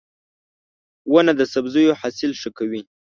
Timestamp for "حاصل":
2.01-2.31